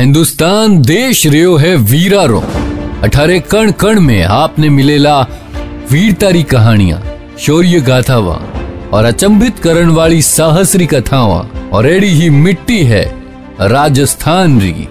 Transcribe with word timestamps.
हिंदुस्तान 0.00 0.76
देश 0.82 1.26
रेओ 1.26 1.56
है 1.56 1.74
वीरारो। 1.76 2.42
अठारे 3.02 3.38
कण 3.40 3.70
कण 3.70 4.00
में 4.00 4.22
आपने 4.24 4.68
मिलेला 4.68 5.20
वीरतारी 5.90 6.42
कहानियाँ, 6.42 7.02
शौर्य 7.38 7.80
गाथावा 7.80 8.34
और 8.92 9.04
अचंभित 9.04 9.58
करण 9.58 9.90
वाली 9.90 10.20
साहसरी 10.22 10.86
कथावा 10.86 11.38
और 11.72 11.86
एड़ी 11.86 12.08
ही 12.08 12.30
मिट्टी 12.30 12.78
है 12.84 13.02
राजस्थान 13.62 14.60
री, 14.60 14.88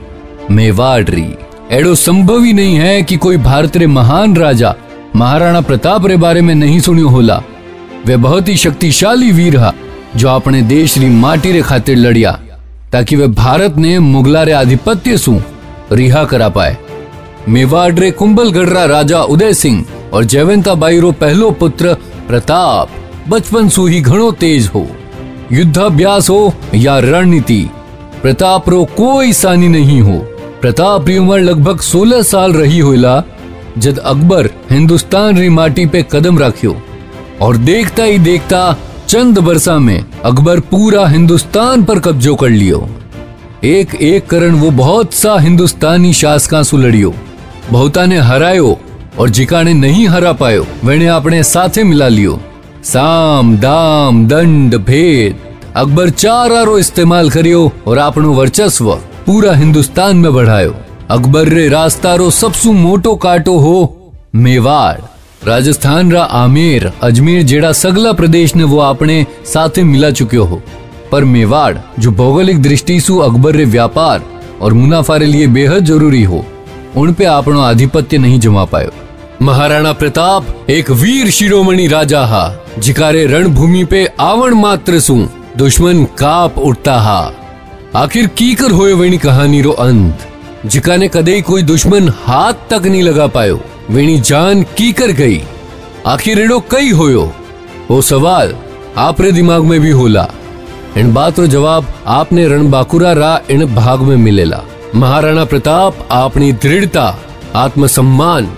मेवाड़ 0.51 1.03
री। 1.03 1.25
एडो 1.71 1.93
संभव 1.95 2.43
ही 2.43 2.53
नहीं 2.53 2.75
है 2.75 3.01
कि 3.03 3.17
कोई 3.17 3.37
भारत 3.37 3.77
रे 3.77 3.87
महान 3.87 4.35
राजा 4.35 4.75
महाराणा 5.15 5.61
प्रताप 5.61 6.05
रे 6.05 6.17
बारे 6.17 6.41
में 6.41 6.53
नहीं 6.55 6.79
सुनियो 6.79 7.07
होला। 7.07 7.41
वे 8.05 8.17
बहुत 8.17 8.49
ही 8.49 8.55
शक्तिशाली 8.57 9.31
वीर 9.31 9.57
हा, 9.57 9.73
जो 10.15 10.29
अपने 10.29 10.61
देश 10.61 10.97
री 10.97 11.09
माटी 11.17 11.51
रे 11.51 11.61
खातिर 11.61 11.97
लड़िया। 11.97 12.39
ताकि 12.91 13.15
वे 13.15 13.27
भारत 13.27 13.75
ने 13.77 13.97
मुगला 13.99 14.43
रे 14.43 14.51
आधिपत्य 14.51 15.17
सु 15.17 15.39
रिहा 15.91 16.23
करा 16.25 16.49
पाए। 16.49 16.77
मेवाड़ 17.49 17.93
रे 17.93 18.11
कुंभलगढ़ 18.11 18.69
राजा 18.69 19.21
उदय 19.23 19.53
सिंह 19.53 19.83
और 20.13 20.25
जयवंता 20.25 20.73
बाई 20.75 20.99
रो 20.99 21.11
पहलो 21.11 21.51
पुत्र 21.51 21.93
प्रताप 22.27 22.89
बचपन 23.29 23.69
सु 23.69 23.85
ही 23.87 24.01
घणो 24.01 24.31
तेज 24.31 24.69
हो। 24.73 24.85
युद्धाभ्यास 25.51 26.29
हो 26.29 26.53
या 26.75 26.97
रणनीति, 26.99 27.69
प्रताप 28.21 28.69
रो 28.69 28.83
कोई 28.97 29.33
सानी 29.33 29.67
नहीं 29.67 30.01
हो। 30.01 30.17
प्रताप 30.61 31.07
री 31.07 31.17
उम्र 31.17 31.39
लगभग 31.39 31.79
16 31.81 32.21
साल 32.21 32.53
रही 32.53 32.79
होला 32.79 33.21
जब 33.77 33.97
अकबर 33.99 34.49
हिंदुस्तान 34.69 35.37
री 35.37 35.49
माटी 35.49 35.85
पे 35.85 36.05
कदम 36.11 36.39
रखियो 36.39 36.75
और 37.41 37.57
देखता 37.57 38.03
ही 38.03 38.17
देखता 38.19 38.75
चंद 39.09 39.39
बरसा 39.39 39.77
में 39.79 40.05
अकबर 40.25 40.59
पूरा 40.59 41.07
हिंदुस्तान 41.07 41.83
पर 41.83 41.99
कब्जो 41.99 42.35
कर 42.35 42.49
लियो। 42.49 42.89
एक 43.63 43.95
एक 43.95 44.27
करण 44.27 44.55
वो 44.55 44.69
बहुत 44.71 45.13
सा 45.13 45.37
हिंदुस्तानी 45.39 46.13
शासका 46.13 46.61
सु 46.63 46.77
लड़ियो। 46.77 47.13
बहुता 47.71 48.05
ने 48.05 48.17
हरायो 48.17 48.77
और 49.19 49.29
जिकाने 49.29 49.73
नहीं 49.73 50.07
हरा 50.07 50.33
पायो 50.33 50.67
वेने 50.83 51.07
अपने 51.07 51.43
साथे 51.43 51.83
मिला 51.83 52.07
लियो। 52.07 52.39
साम, 52.83 53.57
दाम, 53.57 54.25
दंड, 54.27 54.75
भेद, 54.75 55.39
अकबर 55.75 56.09
चार 56.09 56.53
आरो 56.53 56.77
इस्तेमाल 56.77 57.29
करियो 57.29 57.71
और 57.87 57.97
अपनो 57.97 58.33
वर्चस्व 58.33 58.93
पूरा 59.25 59.55
हिंदुस्तान 59.55 60.17
में 60.17 60.33
बढ़ायो। 60.33 60.75
अकबर 61.09 61.47
रे 61.47 61.67
रास्ता 61.69 62.15
रो 62.15 62.29
सबसु 62.29 62.71
मोटो 62.73 63.15
काटो 63.15 63.57
हो, 63.57 64.11
मेवाड़। 64.35 64.99
राजस्थान 65.43 66.11
रा 66.11 66.23
आमेर, 66.23 66.91
अजमेर 67.03 67.43
जेड़ा 67.43 67.71
सगला 67.71 68.11
प्रदेश 68.13 68.55
ने 68.55 68.63
वो 68.63 68.77
अपने 68.77 69.25
साथे 69.45 69.83
मिला 69.83 70.09
चुक्यो 70.11 70.43
हो। 70.43 70.61
पर 71.11 71.23
मेवाड़, 71.23 71.77
जो 71.99 72.11
भौगोलिक 72.11 72.61
दृष्टि 72.61 72.99
सु 73.01 73.17
अकबर 73.17 73.55
रे 73.55 73.65
व्यापार 73.65 74.23
और 74.61 74.73
मुनाफा 74.73 75.15
रे 75.17 75.25
लिए 75.25 75.47
बेहद 75.47 75.85
ज़रूरी 75.85 76.23
हो, 76.23 76.43
उन 76.97 77.13
पे 77.13 77.25
आपनो 77.25 77.61
आधिपत्य 77.61 78.17
नहीं 78.17 78.39
जमा 78.39 78.65
पायो। 78.65 78.91
महाराणा 79.41 79.93
प्रताप 79.93 80.69
एक 80.69 80.91
वीर 80.91 81.29
शिरोमणि 81.29 81.87
राजा 81.87 82.25
हा, 82.25 82.53
जिकारे 82.79 83.25
रणभूमि 83.27 83.83
पे 83.83 84.05
आवण 84.19 84.53
मात्र 84.53 84.99
सु 84.99 85.27
दुश्मन 85.57 86.05
काप 86.19 86.57
उठता 86.57 86.99
हा। 86.99 87.31
आखिर 87.95 88.27
कीकर 88.27 88.71
होयो 88.71 88.97
वेणी 88.97 89.17
कहानी 89.17 89.61
रो 89.61 89.71
अंत, 89.71 90.27
जिकाने 90.65 91.07
कदे 91.07 91.41
कोई 91.41 91.63
दुश्मन 91.63 92.13
हाथ 92.25 92.69
तक 92.69 92.85
नहीं 92.85 93.03
लगा 93.03 93.27
पायो। 93.27 93.61
वेणी 93.89 94.19
जान 94.19 94.63
कीकर 94.77 95.11
गई? 95.11 95.41
आखिर 96.07 96.39
एड़ो 96.39 96.59
कई 96.71 96.89
होयो? 96.89 97.31
वो 97.89 98.01
सवाल 98.01 98.55
आपरे 98.97 99.31
दिमाग 99.31 99.63
में 99.63 99.79
भी 99.81 99.89
होला। 99.89 100.27
इन 100.97 101.13
बात 101.13 101.39
रो 101.39 101.47
जवाब 101.47 101.87
आपने 102.07 102.47
रणबाकुरा 102.47 103.13
रा 103.13 103.39
इन 103.49 103.65
भाग 103.75 104.01
में 104.01 104.15
मिलेला। 104.17 104.61
महाराणा 104.95 105.45
प्रताप 105.45 106.07
अपनी 106.11 106.51
दृढ़ता, 106.53 107.17
आत्मसम्मान 107.55 108.49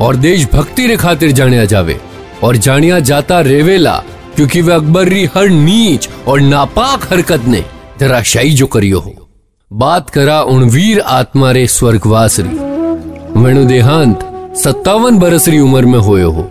और 0.00 0.16
देशभक्ति 0.16 0.86
रे 0.86 0.96
खातिर 0.96 1.32
जानिया 1.32 1.64
जावे 1.64 2.00
और 2.42 2.56
जानिया 2.56 2.98
जाता 3.00 3.40
रेवेला, 3.40 4.02
क्योंकि 4.36 4.62
वे 4.62 4.72
अकबर 4.72 5.08
री 5.08 5.24
हर 5.24 5.48
नीच 5.48 6.08
और 6.28 6.40
नापाक 6.40 7.12
हरकत 7.12 7.44
ने 7.44 7.64
धराशाई 8.00 8.50
जो 8.50 8.66
करियो 8.66 9.00
हो। 9.00 9.14
बात 9.72 10.10
करा 10.10 10.40
उन 10.42 10.64
वीर 10.64 11.00
आत्मा 11.00 11.50
रे 11.50 11.66
स्वर्गवास 11.66 12.40
री। 12.40 13.40
वेणु 13.40 13.64
देहांत 13.64 14.30
उम्र 14.56 15.84
में 15.84 15.98
होयो 15.98 16.30
हो। 16.30 16.42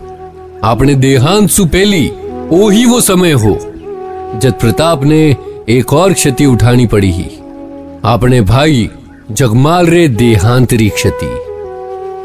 आपने 0.64 0.94
देहांत 0.94 1.48
सु 1.50 1.64
पहली 1.66 2.08
ओ 2.52 2.68
ही 2.68 2.84
वो 2.84 3.00
समय 3.00 3.32
हो 3.32 3.52
जब 4.34 4.58
प्रताप 4.60 5.04
ने 5.04 5.36
एक 5.68 5.92
और 5.92 6.12
क्षति 6.12 6.46
उठानी 6.46 6.86
पड़ी 6.86 7.10
ही। 7.10 7.26
आपने 8.04 8.40
भाई 8.40 8.88
जगमाल 9.30 9.86
रे 9.86 10.06
देहांत 10.08 10.72
री 10.72 10.88
क्षति, 10.88 11.30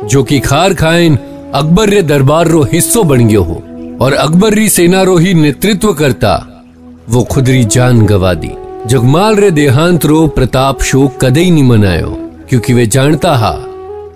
जो 0.07 0.23
कि 0.23 0.39
खार 0.39 0.73
खाइन 0.73 1.17
अकबर 1.53 1.89
रे 1.89 2.01
दरबार 2.03 2.47
रो 2.47 2.63
हिस्सो 2.63 3.03
बन 3.03 3.27
गयो 3.27 3.43
हो, 3.43 3.61
और 4.01 4.13
अकबर 4.13 4.53
री 4.53 4.69
सेना 4.69 5.03
रो 5.03 5.17
ही 5.17 5.33
नेतृत्व 5.33 5.93
करता 5.93 6.35
वो 7.09 7.23
खुदरी 7.23 7.63
जान 7.65 8.05
गवा 8.05 8.33
दी। 8.33 8.51
जगमाल 8.87 9.35
रे 9.35 9.51
देहांत 9.51 10.05
रो 10.05 10.25
प्रताप 10.27 10.81
शोक 10.81 11.25
कदे 11.25 11.41
ही 11.41 11.51
नहीं 11.51 11.63
मनायो, 11.63 12.09
क्योंकि 12.49 12.73
वे 12.73 12.85
जानता 12.87 13.35
हा 13.35 13.51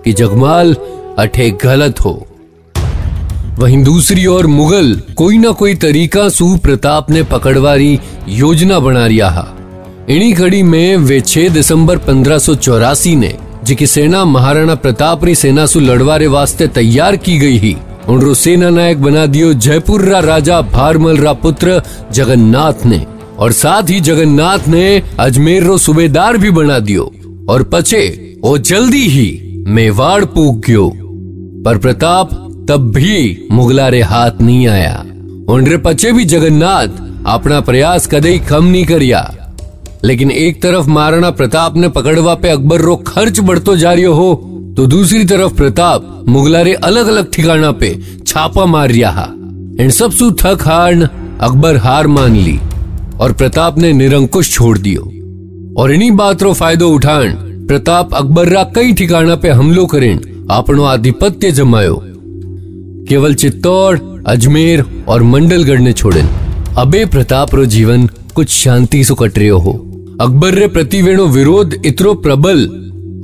कि 0.06 0.14
जगमाल 0.14 0.76
अठे 1.20 1.50
गलत 1.64 2.00
हो। 2.00 2.28
वहीं 3.60 3.84
दूसरी 3.84 4.26
ओर 4.26 4.48
मुगल 4.48 5.02
कोई 5.18 5.38
ना 5.38 5.52
कोई 5.52 5.76
तरीका 5.76 6.30
सु 6.30 6.58
प्रताप 6.58 7.10
ने 7.10 7.24
पकड़वारी 7.24 8.00
योजना 8.30 8.80
बना 8.80 9.06
रिया 9.06 9.30
हा। 9.30 9.48
इन्हीं 10.10 10.34
कड़ी 10.34 10.64
में 10.64 10.98
वे 10.98 11.22
6 11.22 11.50
दिसंबर 11.50 11.98
पंद्रह 11.98 12.38
ने 13.16 13.38
जिकी 13.64 13.88
सेना 13.88 14.26
महाराणा 14.26 14.76
प्रताप 14.76 15.26
री 15.26 15.36
सेना 15.36 15.66
सु 15.66 15.80
लड़वारे 15.80 16.28
वास्ते 16.28 16.68
तैयार 16.68 17.16
की 17.16 17.38
गई 17.38 17.58
ही, 17.58 17.76
उनरो 18.10 18.34
सेना 18.34 18.70
नायक 18.70 19.02
बना 19.02 19.26
दियो 19.26 19.54
जयपुर 19.54 20.06
रा 20.06 20.20
राजा 20.20 20.62
भारमल 20.62 21.18
रा 21.18 21.34
पुत्र 21.34 21.82
जगन्नाथ 22.12 22.86
ने। 22.86 23.06
और 23.40 23.52
साथ 23.52 23.90
ही 23.90 24.00
जगन्नाथ 24.00 24.68
ने 24.68 25.02
अजमेर 25.20 25.64
रो 25.64 25.78
सूबेदार 25.78 26.38
भी 26.38 26.50
बना 26.50 26.80
दियो। 26.80 27.12
और 27.50 27.64
पचे 27.64 28.36
वो 28.42 28.58
जल्दी 28.58 29.08
ही 29.08 29.40
मेवाड़ 29.68 30.26
पूक 30.26 30.60
गयो। 30.60 30.94
पर 31.66 31.78
प्रताप 31.78 32.30
तब 32.70 32.92
भी 32.92 33.48
मुगला 33.52 33.88
रे 33.88 34.02
हाथ 34.02 34.42
नहीं 34.42 34.68
आया। 34.68 35.06
उनरे 35.50 35.78
पचे 35.78 36.12
भी 36.12 36.26
जगन्नाथ 36.26 37.02
अपना 37.28 37.60
प्रयास 37.62 38.08
कदे 38.08 38.38
कम 38.40 38.66
नहीं 38.66 38.86
करिया। 38.86 39.22
लेकिन 40.04 40.32
एक 40.32 40.62
तरफ़ 40.62 40.88
महाराणा 40.88 41.30
प्रताप 41.32 41.76
ने 41.78 41.90
पकड़वा 41.90 42.34
पे 42.36 42.50
अकबर 42.50 42.82
रो 42.82 42.96
खर्च 43.08 43.40
बढ़तो 43.40 43.76
जा 43.76 43.94
रही 43.94 44.04
हो 44.04 44.34
तो 44.78 44.86
दूसरी 44.88 45.24
तरफ़ 45.26 45.54
प्रताप 45.54 46.26
मुगला 46.28 46.62
रे 46.62 46.74
अलग 46.84 47.08
अलग 47.08 47.32
ठिकाना 47.32 47.72
पे 47.72 47.94
छापा 48.28 48.66
मार 48.66 48.90
रिया 48.90 49.10
हा। 49.12 49.28
इन 49.80 49.90
सब 49.90 50.12
सु 50.12 50.32
थक 50.42 50.68
हारन 50.68 51.02
अकबर 51.42 51.78
हार 51.78 52.08
मान 52.08 52.36
ली 52.36 52.60
और 53.20 53.34
प्रताप 53.34 53.78
ने 53.78 53.94
निरंकुश 53.94 54.52
छोड़ 54.52 54.78
दियो। 54.78 55.10
और 55.78 55.92
इन्हीं 55.92 56.12
बात 56.12 56.44
रो 56.44 56.54
फायदो 56.54 56.90
उठान 56.90 57.34
प्रताप 57.68 58.14
अकबर 58.14 58.50
रा 58.50 58.64
कई 58.76 58.94
ठिकाना 58.94 59.36
पे 59.36 59.50
हमलो 59.52 59.86
करें 59.86 60.16
आपनो 60.52 60.84
आधिपत्य 60.84 61.52
जमायो 61.52 61.96
केवल 63.10 63.34
चित्तौड़ 63.34 63.98
अजमेर 64.28 64.84
और 65.10 65.24
मंडलगढ़ 65.24 65.80
ने 65.80 65.92
छोड़े 65.94 66.22
अबे 66.78 67.04
प्रताप 67.12 67.54
रो 67.56 67.66
जीवन 67.66 68.06
कुछ 68.36 68.50
शांति 68.52 69.04
सु 69.04 69.16
कट 69.16 69.38
रहो 69.40 69.60
हो 69.60 69.72
अकबर 70.22 70.54
रे 70.54 70.68
प्रति 70.68 71.02
वेणो 71.02 71.28
विरोध 71.28 71.76
इतरो 71.86 72.14
प्रबल 72.24 72.66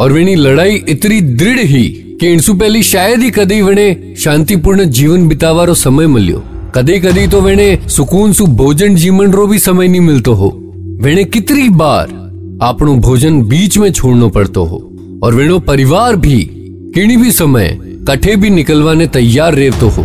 और 0.01 0.11
वेणी 0.11 0.35
लड़ाई 0.35 0.75
इतनी 0.89 1.19
दृढ़ 1.21 1.59
ही 1.71 1.85
इनसु 2.23 2.53
पहली 2.53 2.83
शायद 2.83 3.21
ही 3.21 3.29
कदी 3.31 3.61
वेणे 3.61 4.15
शांतिपूर्ण 4.19 4.83
जीवन 4.91 5.27
बितावारो 5.27 5.73
समय 5.73 6.07
मिलियो 6.07 6.43
कदे 6.75 6.99
कदी 6.99 7.25
तो 7.27 7.41
वेणे 7.41 7.67
सुकून 7.89 8.33
सु 8.33 8.45
भोजन 8.57 8.95
जीवन 8.95 9.31
रो 9.33 9.45
भी 9.47 9.59
समय 9.59 9.87
नहीं 9.87 10.01
मिलतो 10.01 10.33
हो 10.33 10.49
वेणे 11.03 11.23
कितनी 11.25 11.67
बार 11.81 12.07
आपनो 12.63 12.95
भोजन 13.07 13.41
बीच 13.49 13.77
में 13.77 13.91
छोड़नो 13.91 14.29
पड़तो 14.29 14.63
हो 14.65 14.79
और 15.23 15.35
वेणो 15.35 15.59
परिवार 15.67 16.15
भी 16.15 16.39
किणी 16.95 17.17
भी 17.17 17.31
समय, 17.31 17.77
कठे 18.07 18.35
भी 18.35 18.49
निकलवाने 18.49 19.07
तैयार 19.07 19.53
रेवतो 19.53 19.89
हो। 19.89 20.03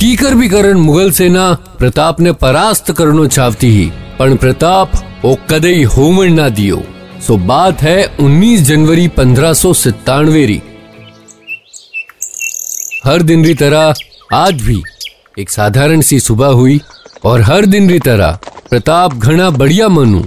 कीकर 0.00 0.34
भी 0.34 0.48
करण 0.48 0.78
मुगल 0.78 1.10
सेना, 1.10 1.52
प्रताप 1.78 2.20
ने 2.20 2.32
परास्त 2.32 2.92
करनो 2.92 3.26
चाहती 3.26 3.66
ही, 3.66 3.92
पण 4.18 4.36
प्रताप 4.36 4.92
ओ 5.24 5.34
कदे 5.50 5.82
होमन 5.82 6.32
ना 6.32 6.48
दियो। 6.48 6.82
सो 7.26 7.36
बात 7.36 7.82
है 7.82 8.16
19 8.20 8.62
जनवरी 8.62 9.08
पंद्रह 9.08 9.52
सौ 9.52 9.72
री। 10.08 10.62
हर 13.04 13.22
दिन 13.22 13.44
री 13.44 13.54
तरह 13.54 13.94
आज 14.32 14.62
भी 14.62 14.82
एक 15.38 15.50
साधारण 15.50 16.00
सी 16.00 16.20
सुबह 16.20 16.46
हुई, 16.46 16.80
और 17.24 17.40
हर 17.40 17.66
दिन 17.66 17.90
री 17.90 17.98
तरह 17.98 18.38
प्रताप 18.70 19.14
घना 19.14 19.50
बढ़िया 19.50 19.88
मनु 19.88 20.22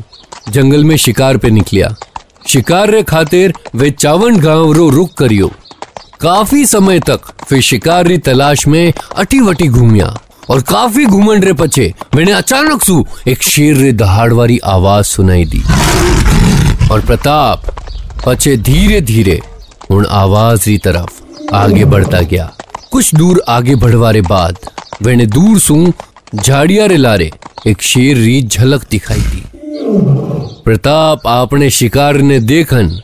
जंगल 0.49 0.83
में 0.83 0.97
शिकार 0.97 1.37
पे 1.37 1.49
निकलिया। 1.49 1.95
शिकार 2.47 2.89
रे 2.89 3.03
खातिर 3.03 3.53
वे 3.75 3.91
चावंड 3.91 4.41
गाँव 4.41 4.71
रो 4.71 4.89
रुक 4.89 5.13
करियो। 5.13 5.51
काफ़ी 6.23 6.65
समय 6.65 6.99
तक 6.99 7.21
फिर 7.49 7.61
शिकार 7.61 8.07
तलाश 8.17 8.67
में 8.67 8.93
अटी 9.17 9.39
वटी 9.39 9.67
घूमिया 9.67 10.05
और 10.49 10.61
काफ़ी 10.61 11.05
घूमन 11.05 11.41
रे 11.43 11.53
पचे 11.53 11.93
मैंने 12.15 12.31
अचानक 12.31 12.83
सु 12.83 13.03
एक 13.27 13.43
शेर 13.43 13.75
रे 13.77 13.91
दहाड़ 13.91 14.33
वाली 14.33 14.59
आवाज़ 14.65 15.05
सुनाई 15.05 15.45
दी। 15.45 15.61
और 16.91 17.01
प्रताप 17.01 17.63
पचे 18.25 18.55
धीरे 18.57 19.01
धीरे 19.01 19.39
उन 19.89 20.05
आवाज़ 20.05 20.69
री 20.69 20.77
तरफ़ 20.77 21.53
आगे 21.55 21.85
बढ़ता 21.85 22.21
गया। 22.21 22.51
कुछ 22.91 23.15
दूर 23.15 23.43
आगे 23.47 23.75
बढ़वारे 23.75 24.21
बाद 24.21 24.57
वेने 25.01 25.25
दूर 25.25 25.59
सू 25.59 25.93
झाड़िया 26.35 26.85
रे 26.85 26.97
लारे 26.97 27.31
एक 27.67 27.81
शेर 27.81 28.17
री 28.17 28.41
झलक 28.41 28.85
दिखाई 28.91 29.21
दी। 29.21 29.43
प्रताप 30.65 31.27
आपने 31.27 31.69
शिकार 31.69 32.17
ने 32.17 32.39
देखन 32.39 32.99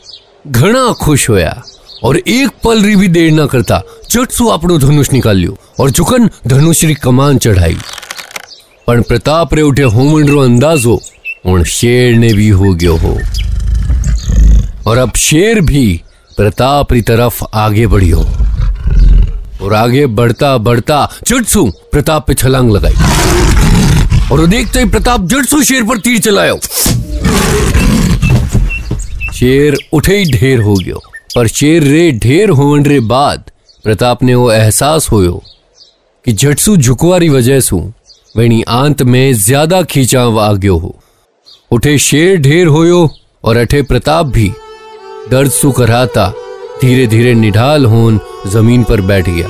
घना 0.46 0.92
खुश 0.92 1.30
होया। 1.30 1.62
और 2.03 2.17
एक 2.29 2.49
पल 2.63 2.81
री 2.83 2.95
भी 2.95 3.07
देर 3.09 3.31
ना 3.33 3.45
करता 3.47 3.81
चट 4.11 4.31
सु 4.31 4.43
આપણું 4.49 4.79
ધનુષ 4.79 5.09
નિકાલ્યું 5.11 5.53
और 5.79 5.91
ચુકન 5.91 6.29
ધનુષ 6.47 6.81
રી 6.83 6.95
કમાન 7.03 7.39
ચઢાઈ 7.39 7.77
પણ 8.87 9.01
પ્રતાપ 9.09 9.53
રે 9.53 9.63
ઉઠે 9.69 9.85
હોમંડરો 9.95 10.41
અંદાજો 10.43 10.95
उन 11.45 11.63
शेर 11.69 12.15
ने 12.17 12.29
भी 12.33 12.47
हो 12.59 12.73
गयो 12.75 12.95
हो 12.97 13.13
और 14.87 14.97
अब 14.97 15.11
शेर 15.17 15.59
भी 15.63 15.83
प्रताप 16.31 16.93
री 16.93 17.01
तरफ 17.09 17.43
आगे 17.55 17.85
बढ़ियो 17.87 18.21
और 19.61 19.73
आगे 19.75 20.05
बढ़ता 20.19 20.57
बढ़ता 20.67 20.97
जटसू 21.27 21.65
प्रताप 21.91 22.27
पे 22.27 22.33
छलांग 22.35 22.71
लगाई 22.71 22.95
और 24.31 24.45
देखते 24.47 24.79
ही 24.79 24.89
प्रताप 24.89 25.27
जटसू 25.33 25.61
शेर 25.63 25.83
पर 25.83 25.99
तीर 25.99 26.19
चलायो 26.21 26.59
शेर 29.33 29.77
उठे 29.93 30.17
ही 30.17 30.31
ढेर 30.31 30.61
हो 30.61 30.75
गयो 30.77 31.01
पर 31.34 31.46
शेर 31.48 31.82
रे 31.82 32.10
ढेर 32.22 32.50
होवन 32.50 32.84
रे 32.84 32.98
बाद 33.08 33.50
प्रताप 33.84 34.22
ने 34.22 34.34
वो 34.34 34.50
एहसास 34.52 35.08
होयो 35.12 35.42
कि 36.24 36.32
झटसू 36.32 36.76
झुकवारी 36.76 37.28
वजह 37.28 37.60
सु 37.60 37.78
वेणी 38.36 38.62
आंत 38.68 39.02
में 39.02 39.32
ज़्यादा 39.34 39.82
खींचाव 39.82 40.38
आ 40.40 40.52
गयो 40.52 40.76
हो। 40.78 40.94
उठे 41.70 41.96
शेर 41.98 42.36
ढेर 42.40 42.66
होयो 42.66 43.08
और 43.44 43.56
अठे 43.56 43.82
प्रताप 43.82 44.26
भी 44.26 44.50
दर्द 45.30 45.50
सु 45.50 45.70
कराता 45.72 46.28
धीरे 46.80 47.06
धीरे 47.06 47.34
निढाल 47.34 47.86
होन 47.86 48.20
ज़मीन 48.46 48.82
पर 48.84 49.00
बैठ 49.00 49.28
गया। 49.28 49.48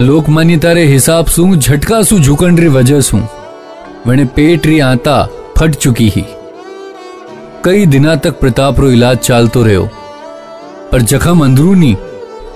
लोक 0.00 0.28
मान्यता 0.28 0.72
रे 0.72 0.84
हिसाब 0.86 1.26
सु 1.26 1.54
झटका 1.56 2.02
सु 2.02 2.18
झुकन 2.18 2.58
रे 2.58 2.68
वजह 2.70 3.00
सु। 3.00 3.20
वने 4.06 4.24
पेट 4.36 4.66
री 4.66 4.78
आता 4.80 5.22
फट 5.58 5.74
चुकी 5.74 6.08
ही। 6.08 6.24
कई 7.66 7.86
दिना 7.86 8.16
तक 8.16 8.30
प्रताप 8.30 8.80
रो 8.80 8.90
इलाज 8.90 9.18
चालतो 9.18 9.62
रहो 9.62 9.88
पर 10.92 11.02
जखम 11.02 11.44
अंदरूनी 11.44 11.96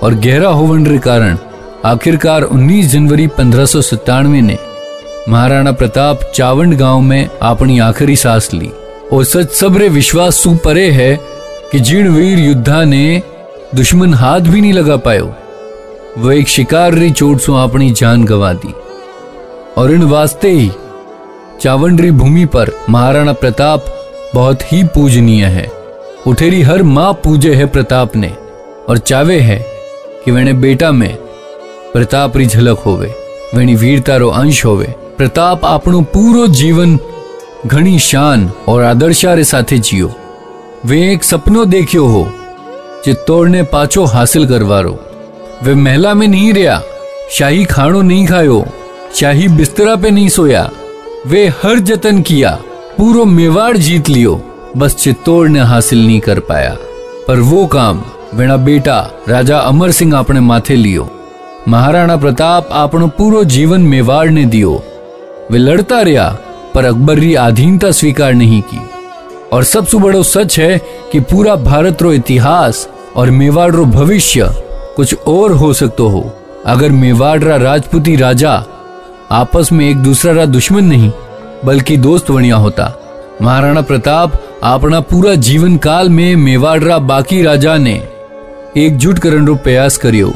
और 0.03 0.13
गहरा 0.13 0.49
होवन 0.49 0.87
रे 0.87 0.97
कारण 0.97 1.37
आखिरकार 1.85 2.43
19 2.43 2.85
जनवरी 2.85 3.27
पंद्रह 3.27 3.65
ने 4.23 4.57
महाराणा 5.29 5.71
प्रताप 5.71 6.19
चावंड 6.35 6.77
गाँव 6.77 7.01
में 7.01 7.29
अपनी 7.41 7.79
आखिरी 7.79 8.15
सांस 8.15 8.53
ली। 8.53 8.71
और 9.13 9.23
सच 9.23 9.51
सबरे 9.51 9.89
विश्वास 9.89 10.35
सु 10.35 10.55
परे 10.55 10.91
है 10.91 11.15
कि 11.71 11.79
जिन 11.79 12.07
वीर 12.07 12.39
युद्धा 12.39 12.83
ने 12.83 13.23
दुश्मन 13.75 14.13
हाथ 14.13 14.39
भी 14.39 14.61
नहीं 14.61 14.73
लगा 14.73 14.97
पायो। 14.97 15.33
वह 16.17 16.35
एक 16.35 16.47
शिकार 16.47 16.93
री 16.93 17.11
चोट 17.11 17.39
सु 17.39 17.53
अपनी 17.53 17.91
जान 17.91 18.25
गवा 18.25 18.53
दी। 18.53 18.73
और 19.77 19.91
इन 19.91 20.03
वास्ते 20.03 20.51
ही 20.51 20.71
चावंडरी 21.61 22.11
भूमि 22.11 22.45
पर 22.45 22.71
महाराणा 22.89 23.33
प्रताप 23.33 23.97
बहुत 24.34 24.62
ही 24.72 24.82
पूजनीय 24.94 25.44
है 25.56 25.66
उठेरी 26.26 26.60
हर 26.62 26.82
माँ 26.82 27.12
पूजे 27.24 27.54
है 27.54 27.66
प्रताप 27.68 28.16
ने 28.16 28.32
और 28.88 28.98
चावे 28.98 29.38
है 29.40 29.58
कि 30.24 30.30
वेने 30.30 30.52
बेटा 30.62 30.92
में 30.92 31.14
प्रताप 31.92 32.36
री 32.36 32.46
झलक 32.46 32.78
होवे 32.86 33.12
वेणी 33.54 33.74
वीरता 33.74 34.16
रो 34.16 34.28
अंश 34.40 34.64
होवे 34.64 34.94
प्रताप 35.18 35.64
આપણું 35.66 36.00
પૂરો 36.14 36.46
જીવન 36.58 36.90
ઘણી 37.72 37.98
શાન 38.06 38.42
और 38.70 38.82
આદર્શા 38.84 39.34
રે 39.34 39.44
સાથે 39.52 39.78
જીયો 39.88 40.10
वे 40.88 40.98
एक 41.12 41.24
सपनो 41.24 41.64
देखियो 41.66 42.02
हो 42.06 42.20
चित्तौड़ 43.04 43.48
ने 43.48 43.62
पाचो 43.70 44.04
हासिल 44.06 44.44
करवारो 44.48 44.92
वे 45.64 45.74
महला 45.76 46.12
में 46.14 46.26
नहीं 46.28 46.52
रहा 46.52 46.76
शाही 47.36 47.64
खानो 47.72 48.02
नहीं 48.02 48.26
खायो 48.26 48.58
शाही 49.14 49.48
बिस्तरा 49.56 49.94
पे 50.02 50.10
नहीं 50.10 50.28
सोया 50.28 50.62
वे 51.26 51.42
हर 51.62 51.78
जतन 51.88 52.20
किया 52.22 52.52
पूरो 53.00 53.24
मेवाड़ 53.24 53.76
जीत 53.78 54.08
लियो 54.08 54.40
बस 54.76 54.96
चित्तौड़ 54.96 55.48
ने 55.48 55.60
हासिल 55.72 56.06
नहीं 56.06 56.20
कर 56.20 56.40
पाया 56.48 56.76
पर 57.28 57.40
वो 57.50 57.66
काम 57.66 58.02
वेणा 58.34 58.56
बेटा 58.64 58.98
राजा 59.28 59.58
अमर 59.58 59.90
सिंह 59.90 60.16
अपने 60.18 60.40
माथे 60.40 60.76
लियो 60.76 61.08
महाराणा 61.68 62.16
प्रताप 62.16 62.68
આપણો 62.72 63.06
પૂરો 63.10 63.42
जीवन 63.44 63.80
मेवाड़ 63.82 64.28
ने 64.30 64.44
दियो 64.44 64.72
वे 65.50 65.58
लड़ता 65.58 66.00
रहा 66.02 66.26
पर 66.74 66.84
अकबर 66.84 67.18
री 67.18 67.32
अधीनता 67.44 67.90
स्वीकार 67.90 68.34
नहीं 68.34 68.60
की 68.62 68.78
और 69.52 69.64
सबसे 69.64 69.98
बड़ो 69.98 70.22
सच 70.24 70.58
है 70.58 70.78
कि 71.12 71.20
पूरा 71.30 71.54
भारत 71.64 72.02
रो 72.02 72.12
इतिहास 72.12 72.86
और 73.16 73.30
मेवाड़ 73.30 73.70
रो 73.72 73.84
भविष्य 73.90 74.48
कुछ 74.96 75.26
और 75.28 75.52
हो 75.52 75.72
सकतो 75.72 76.08
हो 76.08 76.22
अगर 76.66 76.92
मेवाड़ 76.92 77.38
रा 77.44 77.56
राजपूती 77.64 78.16
राजा 78.16 78.54
आपस 79.32 79.72
में 79.72 79.88
एक 79.88 80.02
दूसरा 80.02 80.32
रा 80.32 80.44
दुश्मन 80.46 80.84
नहीं 80.84 81.10
बल्कि 81.65 81.97
दोस्त 81.97 82.31
बनिया 82.31 82.55
होता। 82.55 82.93
महाराणा 83.41 83.81
प्रताप 83.81 84.41
अपना 84.63 84.99
पूरा 84.99 85.35
जीवन 85.35 85.77
काल 85.77 86.09
में 86.09 86.35
मेवाड़ 86.35 86.99
बाकी 86.99 87.41
राजा 87.43 87.77
ने 87.77 88.01
एकजुट 88.77 89.19
करने 89.19 89.45
रो 89.45 89.55
प्रयास 89.55 89.97
करियो। 89.97 90.33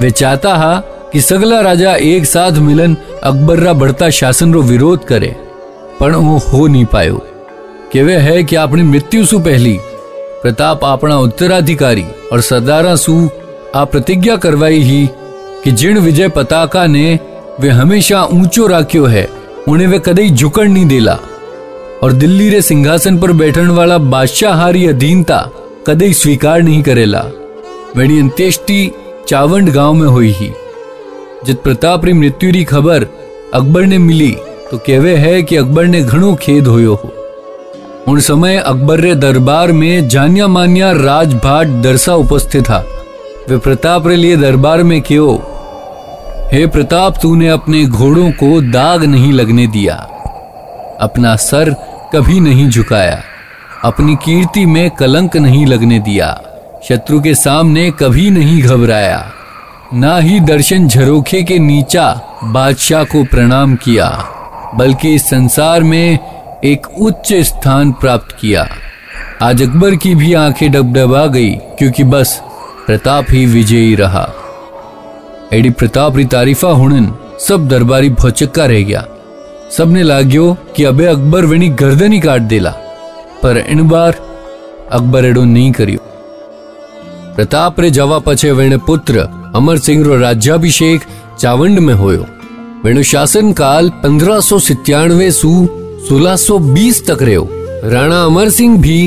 वे 0.00 0.10
चाहता 0.10 0.54
हा 0.54 0.82
कि 1.12 1.20
सगला 1.20 1.60
राजा 1.60 1.94
एक 1.94 2.26
साथ 2.26 2.52
मिलन 2.52 2.96
अकबर 3.22 3.58
रा 3.58 3.72
बढ़ता 3.72 4.10
शासन 4.10 4.52
रो 4.54 4.62
विरोध 4.62 5.04
करे, 5.04 5.36
पण 6.00 6.14
वो 6.14 6.38
हो 6.38 6.66
नहीं 6.66 6.84
पायो। 6.84 7.22
केवे 7.92 8.16
है 8.16 8.42
कि 8.44 8.56
अपनी 8.56 8.82
मृत्यु 8.82 9.24
सु 9.26 9.38
पहली, 9.38 9.78
प्रताप 10.42 10.84
अपना 10.84 11.18
उत्तराधिकारी 11.18 12.04
और 12.32 12.40
सरदारा 12.40 12.96
सु 12.96 13.28
आ 13.74 13.84
प्रतिज्ञा 13.84 14.36
करवाई 14.36 14.78
ही 14.78 15.06
कि 15.64 15.72
जिन 15.72 15.98
विजय 15.98 16.28
उन्हें 19.68 19.86
वे 19.88 19.98
कदई 19.98 20.30
झुकण 20.30 20.72
नहीं 20.72 20.86
देला। 20.86 21.18
और 22.02 22.12
दिल्ली 22.12 22.48
रे 22.50 22.62
सिंहासन 22.62 23.18
पर 23.18 23.32
बैठन 23.32 23.66
वाला 23.66 23.98
बादशाहारी 23.98 24.86
अधीनता 24.86 25.38
कदई 25.86 26.12
स्वीकार 26.12 26.62
नहीं 26.62 26.82
करेला। 26.82 27.20
वेणी 27.96 28.18
अंत्येष्टि 28.20 28.90
चावंड 29.28 29.70
गाँव 29.70 29.92
में 29.92 30.06
हुई 30.06 30.30
ही। 30.30 30.50
जब 31.46 31.62
प्रताप 31.62 32.04
री 32.04 32.12
मृत्यु 32.12 32.50
री 32.52 32.64
खबर 32.64 33.06
अकबर 33.54 33.82
ने 33.82 33.98
मिली 33.98 34.30
तो 34.70 34.78
कहवे 34.78 35.14
है 35.16 35.42
कि 35.42 35.56
अकबर 35.56 35.84
ने 35.84 36.02
घणो 36.02 36.34
खेद 36.34 36.66
होयो 36.66 36.94
हो। 36.94 37.12
उन 38.08 38.20
समय 38.20 38.56
अकबर 38.56 39.00
रे 39.00 39.14
दरबार 39.14 39.72
में 39.72 40.08
जानिया 40.08 40.46
मानिया 40.48 40.90
राजभाट 40.92 41.66
दरसा 41.82 42.14
उपस्थित 42.14 42.64
था। 42.64 42.84
वे 43.48 43.56
प्रताप 43.56 44.06
रे 44.06 44.16
लिए 44.16 44.36
दरबार 44.36 44.82
में 44.82 45.00
क्यों 45.02 45.38
हे 46.52 46.66
प्रताप, 46.66 47.14
तूने 47.22 47.48
अपने 47.48 47.84
घोड़ों 47.84 48.30
को 48.30 48.60
दाग 48.60 49.04
नहीं 49.04 49.32
लगने 49.32 49.66
दिया। 49.66 49.94
अपना 51.00 51.36
सर 51.36 51.70
कभी 52.12 52.40
नहीं 52.40 52.68
झुकाया। 52.68 53.22
अपनी 53.84 54.14
कीर्ति 54.14 54.66
में 54.66 54.90
कलंक 54.90 55.36
नहीं 55.36 55.66
लगने 55.66 55.98
दिया। 55.98 56.42
शत्रु 56.88 57.20
के 57.20 57.34
सामने 57.34 57.90
कभी 57.90 58.30
नहीं 58.30 58.62
घबराया। 58.62 59.32
ना 59.94 60.18
ही 60.18 60.40
दर्शन 60.40 60.88
झरोखे 60.88 61.42
के 61.42 61.58
नीचा 61.58 62.22
बादशाह 62.44 63.04
को 63.04 63.24
प्रणाम 63.24 63.74
किया, 63.74 64.24
बल्कि 64.74 65.14
इस 65.14 65.30
संसार 65.30 65.82
में 65.82 66.18
एक 66.64 66.86
उच्च 67.00 67.34
स्थान 67.34 67.92
प्राप्त 67.92 68.36
किया। 68.40 68.68
आज 69.42 69.62
अकबर 69.62 69.94
की 69.94 70.14
भी 70.14 70.34
आँखें 70.34 70.72
डबडबा 70.72 71.26
गई, 71.26 71.50
क्योंकि 71.50 72.04
बस 72.04 72.42
प्रताप 72.86 73.26
ही 73.30 73.46
विजयी 73.46 73.94
रहा। 73.94 74.32
एडी 75.52 75.70
प्रताप 75.70 76.16
री 76.16 76.24
तारीफा 76.24 76.68
हुनन 76.68 77.06
सब 77.38 77.66
दरबारी 77.68 78.08
भौचक्का 78.10 78.66
रह 78.66 78.82
गया। 78.82 79.04
सबने 79.76 80.02
लाग्यो 80.02 80.56
कि 80.76 80.84
अबे 80.84 81.06
अकबर 81.06 81.44
वेणी 81.44 81.68
गर्दन 81.68 82.12
ही 82.12 82.20
काट 82.20 82.42
देला, 82.42 82.70
पर 83.42 83.58
इन 83.58 83.88
बार 83.88 84.12
अकबर 84.92 85.24
एडो 85.24 85.44
नहीं 85.44 85.72
करियो। 85.72 86.00
प्रताप 87.36 87.80
रे 87.80 87.90
जवा 87.90 88.18
पछे 88.18 88.52
वेणे 88.52 88.76
पुत्र 88.76 89.28
अमर 89.54 89.78
सिंह 89.78 90.04
रो 90.04 90.16
राज्याभिषेक 90.18 91.00
चावंड 91.40 91.78
में 91.78 91.94
होयो। 91.94 92.24
वेणु 92.84 93.02
शासन 93.02 93.52
काल 93.52 93.90
पंद्रह 94.02 94.40
सौ 94.40 94.58
सु 94.58 94.74
सौ 96.38 96.58
तक 97.08 97.22
रहो 97.22 97.48
राणा 97.90 98.22
अमर 98.24 98.48
सिंह 98.50 98.78
भी 98.78 98.98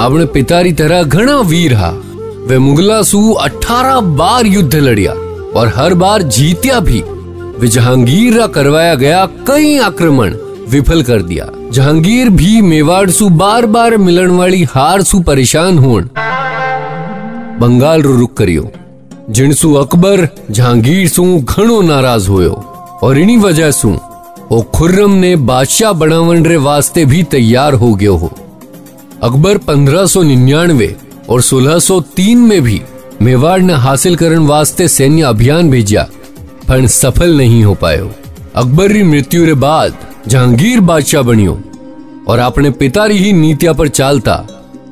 अपने 0.00 0.24
पिता 0.34 0.60
री 0.60 0.72
तरह 0.72 1.02
घना 1.02 1.36
वीर 1.42 1.72
हा 5.56 5.60
और 5.60 5.72
हर 5.76 5.94
बार 5.94 6.22
जीतिया 6.22 6.80
भी। 6.80 7.04
वे 7.58 7.68
जहांगीर 7.68 8.46
करवाया 8.46 8.94
गया 8.94 9.26
कई 9.26 9.78
आक्रमण, 9.78 10.34
विफल 10.68 11.02
कर 11.02 11.22
दिया। 11.22 11.48
जहांगीर 11.72 12.28
भी 12.28 12.62
मेवाड़ 12.62 13.10
सु 13.10 13.28
बार 13.28 13.66
बार 13.66 13.96
मिलन 13.96 14.30
वाली 14.30 14.64
हार 14.64 15.02
सु 15.02 15.20
परेशान 15.20 15.78
होन 15.78 16.10
बंगाल 17.60 18.02
रो 18.02 18.16
रुक 18.16 18.36
करियो। 18.36 18.70
जिनसु 19.30 19.74
अकबर 19.74 20.28
जहांगीर 20.50 21.08
सु 21.08 21.24
घणो 21.24 21.82
नाराज़ 21.82 22.28
होयो। 22.28 22.70
और 23.02 23.18
इन्हीं 23.18 23.38
वजह 23.38 23.70
सु, 23.70 23.98
ओ 24.52 24.62
खुर्रम 24.62 25.10
ने 25.10 25.36
बादशाह 25.36 25.92
बनावन 25.92 26.46
रे 26.46 26.56
वास्ते 26.56 27.04
भी 27.04 27.22
तैयार 27.22 27.74
हो 27.74 27.94
गयो 27.94 28.16
हो। 28.16 28.32
अकबर 29.22 29.58
1599 29.58 30.96
और 31.28 31.42
1603 31.42 32.38
में 32.38 32.62
भी 32.62 32.82
मेवाड़ 33.22 33.60
ने 33.62 33.72
हासिल 33.72 34.16
करने 34.16 34.38
वास्ते 34.38 34.88
सैन्य 34.88 35.22
अभियान 35.22 35.70
भेजा 35.70 36.02
पर 36.68 36.86
सफल 36.86 37.36
नहीं 37.36 37.62
हो 37.64 37.74
पायो। 37.74 38.10
अकबर 38.56 38.90
री 38.90 39.02
मृत्यु 39.02 39.44
रे 39.44 39.54
बाद 39.54 39.96
जहांगीर 40.28 40.80
बादशाह 40.80 41.22
बनियो, 41.22 41.58
और 42.28 42.38
अपने 42.38 42.70
पिता 42.70 43.04
ही 43.04 43.32
नीतिया 43.32 43.72
पर 43.72 43.88
चालता 43.88 44.36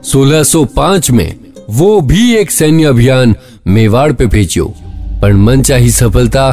1605 0.05 1.11
में 1.11 1.37
वो 1.71 2.01
भी 2.01 2.35
एक 2.37 2.51
सैन्य 2.51 2.85
अभियान 2.85 3.35
मेवाड़ 3.67 4.13
पे 4.13 4.27
भेजियो 4.27 4.67
पर 5.23 5.33
मनचाही 5.33 5.91
सफलता 5.91 6.49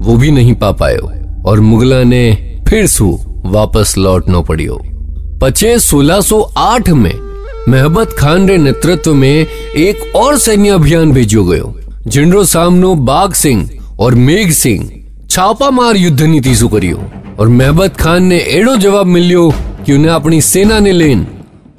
वो 0.00 0.16
भी 0.16 0.30
नहीं 0.30 0.54
पा 0.54 0.70
पायो, 0.72 1.10
और 1.46 1.60
मुगला 1.60 2.02
ने 2.02 2.60
फिर 2.68 2.86
सु 2.86 3.18
वापस 3.46 3.94
लौटना 3.98 4.40
पड़ियो। 4.40 4.80
पचे 5.42 5.78
1608 5.78 6.88
में 6.88 7.12
मेहबत 7.68 8.16
खान 8.18 8.48
रे 8.48 8.58
नेतृत्व 8.58 9.14
में 9.14 9.46
एक 9.76 10.16
और 10.16 10.38
सैन्य 10.38 10.68
अभियान 10.68 11.12
भेजो 11.12 11.44
गयो। 11.44 11.80
जिनरो 12.06 12.44
सामनो 12.44 12.94
बाग 12.94 13.32
सिंह 13.32 13.70
और 13.98 14.14
मेघ 14.14 14.50
सिंह 14.50 14.90
छापा 15.30 15.70
मार 15.70 15.96
युद्ध 15.96 16.22
नीति 16.22 16.56
सु 16.56 16.68
करियो। 16.68 17.04
और 17.38 17.48
मेहबत 17.48 17.96
खान 17.96 18.24
ने 18.24 18.38
एड़ो 18.38 18.76
जवाब 18.76 19.06
मिलियो 19.06 19.54
कि 19.86 19.92
उन्हें 19.92 20.12
अपनी 20.12 20.40
सेना 20.40 20.78
ने 20.78 20.92
लेन 20.92 21.26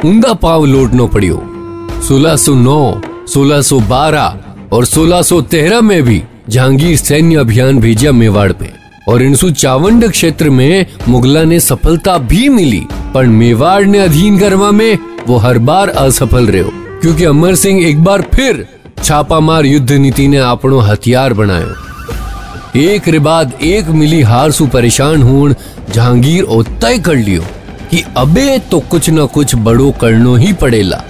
उंदा 0.05 0.33
पाव 0.33 0.65
लौटना 0.65 1.05
पड़ियो। 1.05 1.35
1609, 2.09 3.01
1612 3.27 4.37
और 4.71 4.85
1613 4.85 5.81
में 5.81 6.03
भी 6.03 6.23
जहांगीर 6.49 6.97
सैन्य 6.97 7.35
अभियान 7.35 7.79
भेजा 7.79 8.11
मेवाड़ 8.11 8.51
पे। 8.51 8.69
और 9.07 9.21
इनसु 9.21 9.51
चावंड 9.51 10.11
क्षेत्र 10.11 10.49
में 10.49 10.85
मुगला 11.09 11.43
ने 11.43 11.59
सफलता 11.59 12.17
भी 12.17 12.49
मिली 12.49 12.85
पर 13.13 13.25
मेवाड़ 13.25 13.85
ने 13.85 13.99
अधीन 13.99 14.39
करवा 14.39 14.71
में 14.71 14.97
वो 15.27 15.37
हर 15.37 15.57
बार 15.57 15.89
असफल 15.89 16.47
रहे। 16.47 16.63
क्योंकि 17.01 17.23
अमर 17.23 17.55
सिंह 17.55 17.85
एक 17.87 18.03
बार 18.03 18.21
फिर 18.33 18.65
छापामार 19.03 19.65
युद्ध 19.65 19.91
नीति 19.91 20.27
ने 20.27 20.37
अपनो 20.37 20.79
हथियार 20.79 21.33
बनायो। 21.33 21.73
एक 22.79 23.07
रे 23.07 23.19
बाद 23.19 23.53
एक 23.63 23.87
मिली 23.89 24.21
हार 24.21 24.51
सु 24.51 24.67
परेशान 24.67 25.21
होन 25.23 25.55
जहांगीर 25.93 26.43
ओ 26.43 26.61
तय 26.81 26.97
कर 26.99 27.15
लियो 27.15 27.41
कि 27.91 28.03
अबे 28.17 28.57
तो 28.71 28.79
कुछ 28.79 29.09
न 29.09 29.25
कुछ 29.25 29.55
बड़ो 29.55 29.91
करनो 29.91 30.35
ही 30.35 30.53
पड़ेला। 30.53 31.03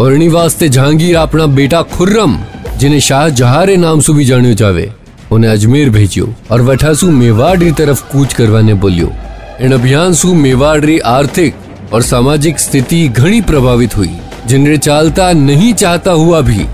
और 0.00 0.18
वास्ते 0.28 0.68
जहांगीर 0.68 1.16
अपना 1.16 1.46
बेटा 1.46 1.82
खुर्रम 1.82 2.38
जिन्हें 2.78 3.00
शाह 3.00 3.28
जहारे 3.28 3.76
नाम 3.76 4.00
से 4.00 4.12
भी 4.12 4.24
जानियो 4.24 4.54
जावे, 4.54 4.90
उन्हें 5.32 5.50
अजमेर 5.50 5.90
भेजियो 5.90 6.34
और 6.50 6.62
वठासु 6.62 7.10
मेवाड़ 7.10 7.70
तरफ़ 7.70 8.02
कूच 8.12 8.34
करवाने 8.34 8.74
बोलियो। 8.74 9.12
इन 9.60 9.72
अभियान 9.72 10.12
सु 10.14 10.34
मेवाड़ 10.34 11.00
आर्थिक 11.00 11.54
और 11.92 12.02
सामाजिक 12.02 12.58
स्थिति 12.58 13.08
घनी 13.08 13.40
प्रभावित 13.40 13.96
हुई। 13.96 14.18
जिन्हें 14.46 14.76
चालता 14.76 15.32
नहीं 15.32 15.74
चाहता 15.74 16.10
हुआ 16.10 16.40
भी 16.40 16.66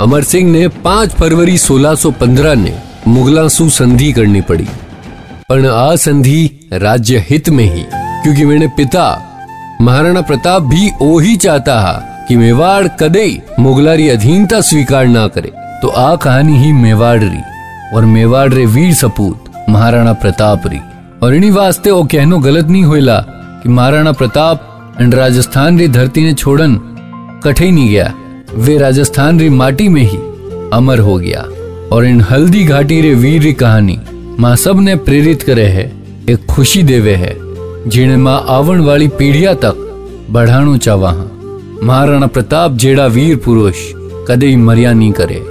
अमर 0.00 0.22
सिंह 0.22 0.52
ने 0.52 0.68
5 0.68 1.10
फरवरी 1.10 1.58
1615 1.58 2.54
ने 2.54 2.78
मुगला 3.08 3.48
सु 3.48 3.70
संधि 3.70 4.12
करनी 4.12 4.40
पड़ी। 4.40 4.68
पर 5.48 5.66
आ 5.66 5.96
संधि 5.96 6.68
राज्य 6.72 7.26
हित 7.30 7.48
में 7.48 7.64
ही, 7.64 7.84
क्योंकि 7.94 8.44
मेरे 8.44 8.66
पिता 8.66 9.28
महाराणा 9.80 10.20
प्रताप 10.20 10.62
भी 10.62 10.90
ओ 11.02 11.18
ही 11.18 11.36
चाहता 11.36 11.80
है 11.80 12.26
कि 12.28 12.36
मेवाड़ 12.36 12.88
कदे 12.88 13.42
मुगलारी 13.60 14.08
अधीनता 14.08 14.60
स्वीकार 14.60 15.06
ना 15.06 15.26
करे। 15.26 15.52
तो 15.82 15.88
आ 15.88 16.16
कहानी 16.16 16.56
ही 16.58 16.72
मेवाड़ 16.72 17.20
री, 17.20 17.40
और 17.94 18.04
मेवाड़ 18.04 18.52
रे 18.52 18.66
वीर 18.66 18.94
सपूत 18.94 19.44
महाराणा 19.68 20.12
प्रताप 20.12 20.66
री। 20.66 20.80
और 21.22 21.34
इन्हीं 21.34 21.50
वास्ते 21.50 21.90
वो 21.90 22.04
कहनो 22.04 22.38
गलत 22.38 22.66
नहीं 22.66 22.82
होइला 22.82 23.24
कि 23.62 23.68
महाराणा 23.68 24.12
प्रताप 24.12 24.96
एंड 25.00 25.14
राजस्थान 25.14 25.78
री 25.78 25.88
धरती 25.88 26.22
ने 26.22 26.32
छोड़न 26.34 26.74
कठे 27.44 27.70
नहीं 27.70 27.88
गया। 27.90 28.12
वे 28.54 28.76
राजस्थान 28.78 29.40
री 29.40 29.48
माटी 29.48 29.88
में 29.88 30.02
ही 30.02 30.18
अमर 30.72 30.98
हो 30.98 31.16
गया 31.16 31.40
और 31.92 32.04
इन 32.06 32.20
हल्दी 32.20 32.64
घाटी 32.64 33.00
रे 33.00 33.14
वीर 33.14 33.42
री 33.42 33.52
कहानी 33.52 33.98
माँ 34.40 34.54
सबने 34.56 34.96
प्रेरित 34.96 35.42
करे 35.42 35.66
है, 35.66 35.84
एक 36.30 36.46
खुशी 36.46 36.82
देवे 36.82 37.14
है, 37.14 37.34
जिन्हें 37.88 38.16
माँ 38.16 38.44
आवण 38.48 38.80
वाली 38.80 39.08
पीढ़िया 39.08 39.54
तक 39.54 40.26
बढ़ाणो 40.30 40.76
चावा 40.76 41.12
महाराणा 41.82 42.26
प्रताप 42.26 42.72
जेड़ा 42.72 43.06
वीर 43.06 43.36
पुरुष 43.36 43.76
कदे 44.28 44.56
मरिया 44.56 44.92
नहीं 44.92 45.12
करे। 45.12 45.42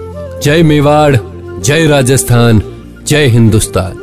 जय 0.44 0.64
मेवाड़, 0.64 1.16
जय 1.60 1.88
राजस्थान, 1.88 2.62
जय 3.08 3.26
हिंदुस्तान। 3.28 4.01